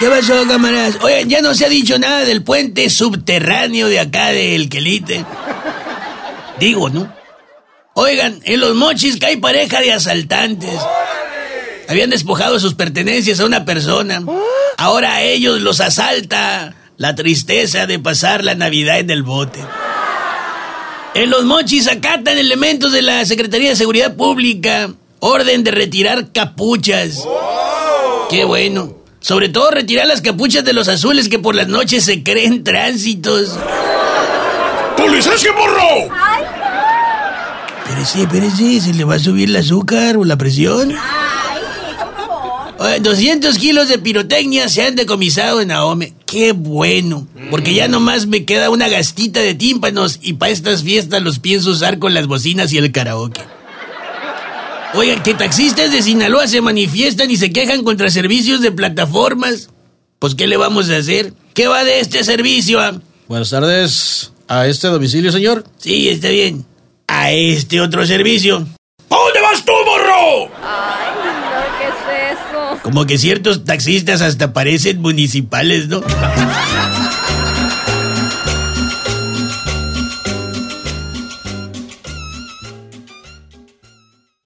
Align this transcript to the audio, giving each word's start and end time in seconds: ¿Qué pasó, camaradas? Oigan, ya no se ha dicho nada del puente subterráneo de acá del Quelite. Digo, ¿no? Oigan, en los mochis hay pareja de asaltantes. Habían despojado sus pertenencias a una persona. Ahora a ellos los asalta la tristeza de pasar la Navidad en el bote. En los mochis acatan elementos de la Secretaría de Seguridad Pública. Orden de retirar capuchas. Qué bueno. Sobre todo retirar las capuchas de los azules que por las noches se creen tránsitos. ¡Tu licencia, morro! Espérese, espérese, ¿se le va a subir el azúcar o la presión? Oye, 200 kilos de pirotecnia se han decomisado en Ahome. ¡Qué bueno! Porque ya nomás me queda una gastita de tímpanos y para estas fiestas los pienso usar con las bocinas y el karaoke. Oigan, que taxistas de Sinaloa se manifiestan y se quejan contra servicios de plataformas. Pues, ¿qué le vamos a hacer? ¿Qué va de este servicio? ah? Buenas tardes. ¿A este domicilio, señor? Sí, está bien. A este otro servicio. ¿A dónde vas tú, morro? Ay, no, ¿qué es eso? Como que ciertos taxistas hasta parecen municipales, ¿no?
¿Qué 0.00 0.08
pasó, 0.08 0.48
camaradas? 0.48 0.96
Oigan, 1.02 1.28
ya 1.28 1.42
no 1.42 1.54
se 1.54 1.66
ha 1.66 1.68
dicho 1.68 1.98
nada 1.98 2.24
del 2.24 2.42
puente 2.42 2.88
subterráneo 2.88 3.86
de 3.86 4.00
acá 4.00 4.28
del 4.28 4.70
Quelite. 4.70 5.26
Digo, 6.58 6.88
¿no? 6.88 7.12
Oigan, 7.92 8.40
en 8.44 8.60
los 8.60 8.74
mochis 8.74 9.22
hay 9.22 9.36
pareja 9.36 9.82
de 9.82 9.92
asaltantes. 9.92 10.80
Habían 11.86 12.08
despojado 12.08 12.58
sus 12.58 12.72
pertenencias 12.72 13.40
a 13.40 13.44
una 13.44 13.66
persona. 13.66 14.22
Ahora 14.78 15.16
a 15.16 15.22
ellos 15.22 15.60
los 15.60 15.80
asalta 15.80 16.74
la 16.96 17.14
tristeza 17.14 17.86
de 17.86 17.98
pasar 17.98 18.42
la 18.42 18.54
Navidad 18.54 19.00
en 19.00 19.10
el 19.10 19.22
bote. 19.22 19.60
En 21.12 21.28
los 21.28 21.44
mochis 21.44 21.88
acatan 21.88 22.38
elementos 22.38 22.92
de 22.92 23.02
la 23.02 23.26
Secretaría 23.26 23.68
de 23.68 23.76
Seguridad 23.76 24.16
Pública. 24.16 24.94
Orden 25.18 25.62
de 25.62 25.72
retirar 25.72 26.32
capuchas. 26.32 27.22
Qué 28.30 28.44
bueno. 28.44 28.99
Sobre 29.20 29.48
todo 29.50 29.70
retirar 29.70 30.06
las 30.06 30.22
capuchas 30.22 30.64
de 30.64 30.72
los 30.72 30.88
azules 30.88 31.28
que 31.28 31.38
por 31.38 31.54
las 31.54 31.68
noches 31.68 32.04
se 32.04 32.22
creen 32.22 32.64
tránsitos. 32.64 33.56
¡Tu 34.96 35.08
licencia, 35.08 35.52
morro! 35.52 36.14
Espérese, 37.84 38.22
espérese, 38.22 38.80
¿se 38.80 38.94
le 38.94 39.04
va 39.04 39.16
a 39.16 39.18
subir 39.18 39.50
el 39.50 39.56
azúcar 39.56 40.16
o 40.16 40.24
la 40.24 40.36
presión? 40.36 40.94
Oye, 42.78 43.00
200 43.00 43.58
kilos 43.58 43.88
de 43.88 43.98
pirotecnia 43.98 44.68
se 44.70 44.82
han 44.82 44.96
decomisado 44.96 45.60
en 45.60 45.70
Ahome. 45.70 46.14
¡Qué 46.24 46.52
bueno! 46.52 47.26
Porque 47.50 47.74
ya 47.74 47.88
nomás 47.88 48.26
me 48.26 48.46
queda 48.46 48.70
una 48.70 48.88
gastita 48.88 49.40
de 49.40 49.54
tímpanos 49.54 50.18
y 50.22 50.34
para 50.34 50.50
estas 50.52 50.82
fiestas 50.82 51.20
los 51.22 51.40
pienso 51.40 51.70
usar 51.70 51.98
con 51.98 52.14
las 52.14 52.26
bocinas 52.26 52.72
y 52.72 52.78
el 52.78 52.90
karaoke. 52.90 53.42
Oigan, 54.94 55.22
que 55.22 55.34
taxistas 55.34 55.92
de 55.92 56.02
Sinaloa 56.02 56.48
se 56.48 56.60
manifiestan 56.60 57.30
y 57.30 57.36
se 57.36 57.52
quejan 57.52 57.84
contra 57.84 58.10
servicios 58.10 58.60
de 58.60 58.72
plataformas. 58.72 59.70
Pues, 60.18 60.34
¿qué 60.34 60.46
le 60.46 60.56
vamos 60.56 60.90
a 60.90 60.96
hacer? 60.96 61.32
¿Qué 61.54 61.68
va 61.68 61.84
de 61.84 62.00
este 62.00 62.24
servicio? 62.24 62.80
ah? 62.80 63.00
Buenas 63.28 63.50
tardes. 63.50 64.32
¿A 64.48 64.66
este 64.66 64.88
domicilio, 64.88 65.30
señor? 65.30 65.64
Sí, 65.78 66.08
está 66.08 66.28
bien. 66.28 66.66
A 67.06 67.30
este 67.30 67.80
otro 67.80 68.04
servicio. 68.04 68.56
¿A 68.56 69.16
dónde 69.16 69.40
vas 69.40 69.64
tú, 69.64 69.72
morro? 69.86 70.50
Ay, 70.62 71.06
no, 71.14 71.78
¿qué 71.78 71.86
es 71.86 72.38
eso? 72.38 72.82
Como 72.82 73.06
que 73.06 73.16
ciertos 73.16 73.64
taxistas 73.64 74.22
hasta 74.22 74.52
parecen 74.52 75.00
municipales, 75.00 75.88
¿no? 75.88 76.02